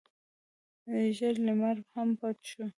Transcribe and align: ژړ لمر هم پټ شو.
ژړ 1.15 1.35
لمر 1.45 1.77
هم 1.93 2.09
پټ 2.19 2.37
شو. 2.51 2.65